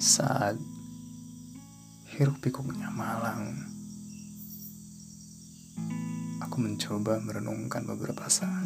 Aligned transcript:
Saat 0.00 0.56
hiruk 2.16 2.40
pikuknya 2.40 2.88
malang, 2.88 3.52
aku 6.40 6.56
mencoba 6.56 7.20
merenungkan 7.20 7.84
beberapa 7.84 8.24
saat. 8.32 8.64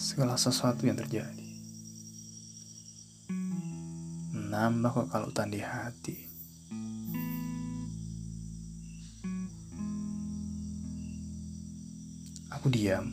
Segala 0.00 0.40
sesuatu 0.40 0.88
yang 0.88 0.96
terjadi 0.96 1.44
menambah 4.32 5.12
kekalutan 5.12 5.52
di 5.52 5.60
hati. 5.60 6.16
Aku 12.48 12.72
diam, 12.72 13.12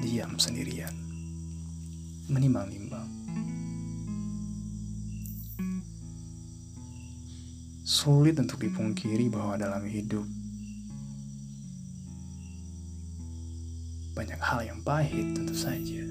diam 0.00 0.40
sendirian, 0.40 1.07
menimbang-nimbang. 2.28 3.08
Sulit 7.88 8.36
untuk 8.36 8.60
dipungkiri 8.60 9.32
bahwa 9.32 9.56
dalam 9.56 9.82
hidup 9.88 10.28
banyak 14.12 14.40
hal 14.42 14.60
yang 14.66 14.82
pahit 14.82 15.30
tentu 15.30 15.54
saja. 15.54 16.04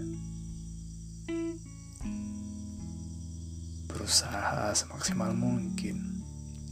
Berusaha 3.91 4.71
semaksimal 4.71 5.35
mungkin 5.35 6.23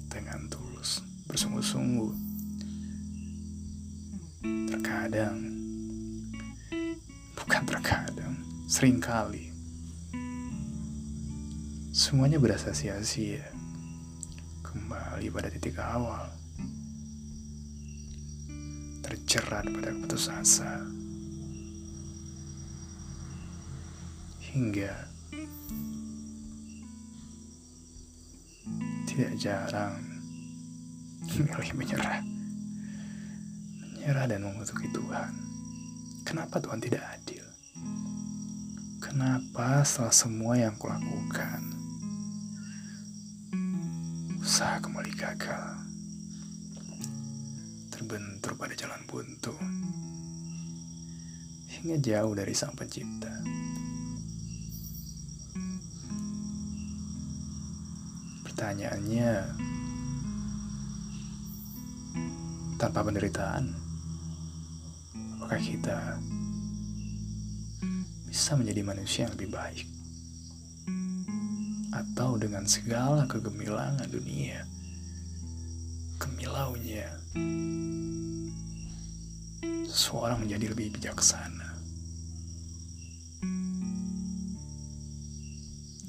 dengan 0.07 0.47
tulus, 0.47 1.03
bersungguh-sungguh. 1.27 2.15
Terkadang, 4.71 5.43
bukan 7.35 7.63
terkadang, 7.67 8.14
sering 8.65 8.97
kali. 8.97 9.53
Semuanya 11.93 12.41
berasa 12.41 12.73
sia-sia. 12.73 13.45
Kembali 14.65 15.29
pada 15.29 15.53
titik 15.53 15.77
awal. 15.77 16.25
Terjerat 19.05 19.69
pada 19.69 19.93
putus 19.93 20.33
asa. 20.33 20.81
Hingga 24.41 24.93
tidak 29.05 29.33
jarang 29.37 30.01
milih 31.37 31.69
menyerah. 31.77 32.19
Menyerah 33.93 34.25
dan 34.25 34.41
mengutuki 34.41 34.89
Tuhan. 34.89 35.31
Kenapa 36.25 36.57
Tuhan 36.57 36.81
tidak 36.81 37.05
adil? 37.13 37.44
Kenapa 39.15 39.79
setelah 39.87 40.11
semua 40.11 40.59
yang 40.59 40.75
kulakukan, 40.75 41.63
usaha 44.43 44.75
kembali 44.83 45.07
gagal, 45.15 45.87
terbentur 47.95 48.59
pada 48.59 48.75
jalan 48.75 48.99
buntu, 49.07 49.55
hingga 51.79 51.95
jauh 52.03 52.35
dari 52.35 52.51
Sang 52.51 52.75
Pencipta? 52.75 53.31
Pertanyaannya, 58.43 59.31
tanpa 62.75 62.99
penderitaan, 62.99 63.71
apakah 65.39 65.59
kita 65.63 66.19
bisa 68.27 68.53
menjadi 68.59 68.81
manusia 68.83 69.25
yang 69.25 69.33
lebih 69.33 69.49
baik? 69.53 69.85
Atau 71.95 72.35
dengan 72.35 72.67
segala 72.67 73.23
kegemilangan 73.25 74.07
dunia, 74.11 74.67
gemilaunya, 76.19 77.07
seseorang 79.87 80.43
menjadi 80.43 80.75
lebih 80.75 80.99
bijaksana? 80.99 81.77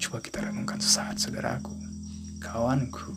Coba 0.03 0.19
kita 0.23 0.45
renungkan 0.45 0.79
sesaat, 0.79 1.19
saudaraku 1.19 1.87
kawanku. 2.47 3.11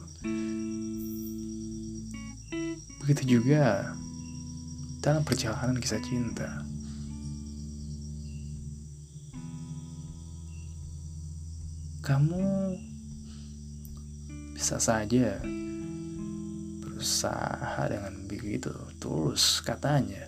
Begitu 3.04 3.40
juga 3.40 3.94
dalam 5.00 5.22
perjalanan 5.22 5.78
kisah 5.78 6.02
cinta. 6.02 6.69
Kamu 12.10 12.74
bisa 14.58 14.82
saja 14.82 15.38
berusaha 16.82 17.86
dengan 17.86 18.26
begitu 18.26 18.74
tulus 18.98 19.62
katanya. 19.62 20.26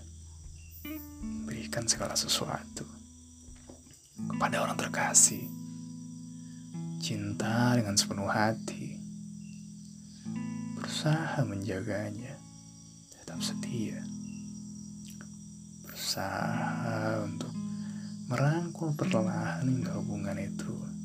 Berikan 1.49 1.89
segala 1.89 2.13
sesuatu 2.13 2.85
kepada 4.29 4.61
orang 4.61 4.77
terkasih. 4.77 5.41
Cinta 7.01 7.73
dengan 7.73 7.97
sepenuh 7.97 8.29
hati, 8.29 9.01
berusaha 10.77 11.41
menjaganya, 11.49 12.37
tetap 13.09 13.41
setia, 13.41 14.05
berusaha 15.89 17.25
untuk 17.25 17.49
merangkul 18.29 18.93
perlahan 18.93 19.65
hingga 19.65 19.97
hubungan 19.97 20.37
itu 20.37 21.00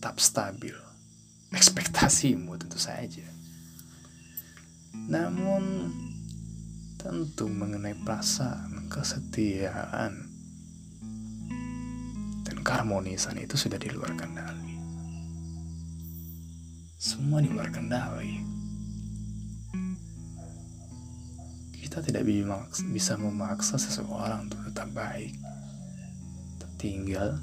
tetap 0.00 0.16
stabil. 0.16 0.72
Ekspektasimu 1.60 2.56
tentu 2.56 2.80
saja. 2.80 3.28
Namun 4.96 5.92
tentu 6.96 7.44
mengenai 7.52 7.92
perasaan 8.00 8.88
kesetiaan 8.88 10.30
keharmonisan 12.70 13.34
itu 13.40 13.58
sudah 13.58 13.82
di 13.82 13.90
luar 13.90 14.14
kendali. 14.14 14.78
Semua 17.00 17.42
di 17.42 17.50
luar 17.50 17.72
kendali. 17.72 18.40
Kita 21.74 21.98
tidak 22.04 22.22
bisa 22.94 23.18
memaksa 23.18 23.74
seseorang 23.74 24.46
untuk 24.46 24.60
tetap 24.70 24.86
baik. 24.94 25.34
Tinggal 26.78 27.42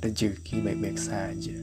rezeki 0.00 0.64
baik-baik 0.64 0.98
saja. 0.98 1.58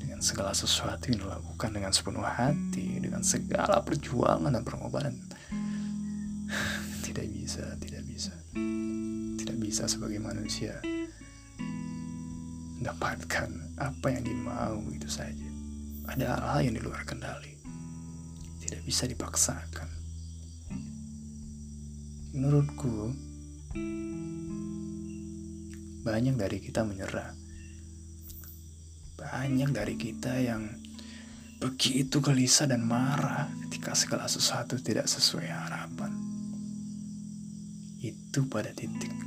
Dengan 0.00 0.20
segala 0.20 0.54
sesuatu 0.54 1.10
yang 1.10 1.24
dilakukan 1.24 1.70
dengan 1.72 1.92
sepenuh 1.92 2.24
hati, 2.24 3.00
dengan 3.02 3.20
segala 3.20 3.82
perjuangan 3.84 4.52
dan 4.52 4.64
pengorbanan. 4.64 5.16
Tidak 7.04 7.26
bisa, 7.30 7.62
tidak 7.78 8.02
bisa 8.10 8.34
bisa 9.74 9.90
sebagai 9.90 10.22
manusia 10.22 10.78
mendapatkan 12.78 13.74
apa 13.74 14.06
yang 14.06 14.22
dimau 14.22 14.86
itu 14.94 15.10
saja. 15.10 15.50
Ada 16.06 16.30
hal-hal 16.30 16.60
yang 16.70 16.74
di 16.78 16.82
luar 16.86 17.02
kendali. 17.02 17.58
Tidak 18.62 18.86
bisa 18.86 19.10
dipaksakan. 19.10 19.90
Menurutku, 22.38 23.18
banyak 26.04 26.36
dari 26.36 26.60
kita 26.60 26.84
menyerah. 26.84 27.32
Banyak 29.16 29.72
dari 29.72 29.96
kita 29.96 30.36
yang 30.36 30.68
begitu 31.56 32.20
gelisah 32.20 32.68
dan 32.68 32.84
marah 32.84 33.48
ketika 33.66 33.96
segala 33.96 34.28
sesuatu 34.28 34.76
tidak 34.76 35.08
sesuai 35.08 35.48
harapan. 35.48 36.12
Itu 38.04 38.44
pada 38.52 38.68
titik 38.76 39.24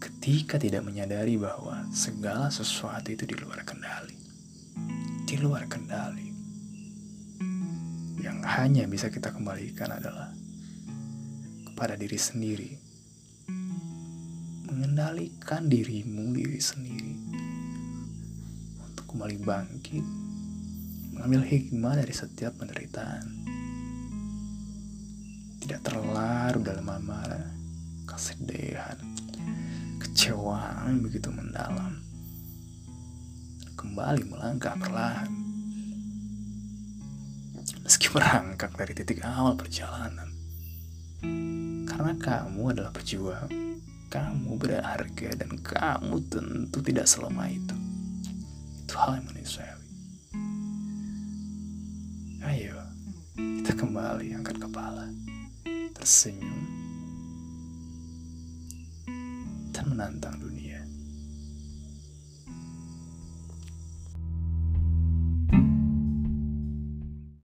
ketika 0.00 0.60
tidak 0.60 0.84
menyadari 0.84 1.40
bahwa 1.40 1.88
segala 1.96 2.52
sesuatu 2.52 3.08
itu 3.08 3.24
di 3.24 3.40
luar 3.40 3.64
kendali. 3.64 4.16
Di 5.24 5.40
luar 5.40 5.64
kendali. 5.64 6.28
Yang 8.20 8.38
hanya 8.44 8.84
bisa 8.84 9.08
kita 9.08 9.32
kembalikan 9.32 9.96
adalah 9.96 10.28
kepada 11.72 11.96
diri 11.96 12.20
sendiri. 12.20 12.89
Mengendalikan 14.80 15.68
dirimu, 15.68 16.32
diri 16.32 16.56
sendiri. 16.56 17.12
Untuk 18.80 19.12
kembali 19.12 19.36
bangkit. 19.44 20.00
Mengambil 21.12 21.44
hikmah 21.44 22.00
dari 22.00 22.16
setiap 22.16 22.56
penderitaan. 22.56 23.28
Tidak 25.60 25.84
terlarut 25.84 26.64
dalam 26.64 26.88
amarah, 26.96 27.44
kesedihan, 28.08 28.96
kekecewaan 30.00 31.04
begitu 31.04 31.28
mendalam. 31.28 32.00
Kembali 33.76 34.32
melangkah 34.32 34.80
perlahan. 34.80 35.28
Meski 37.84 38.08
merangkak 38.16 38.72
dari 38.80 38.96
titik 38.96 39.20
awal 39.28 39.60
perjalanan. 39.60 40.32
Karena 41.84 42.16
kamu 42.16 42.72
adalah 42.72 42.96
pejuang. 42.96 43.69
Kamu 44.10 44.58
berharga 44.58 45.30
dan 45.38 45.54
kamu 45.62 46.18
tentu 46.26 46.82
tidak 46.82 47.06
selemah 47.06 47.46
itu. 47.46 47.76
Itu 48.82 48.94
hal 48.98 49.22
yang 49.22 49.26
manusiawi. 49.30 49.86
Ayo, 52.42 52.78
kita 53.38 53.72
kembali 53.78 54.34
angkat 54.34 54.58
kepala, 54.58 55.06
tersenyum, 55.94 56.60
dan 59.70 59.84
menantang 59.86 60.42
dunia. 60.42 60.59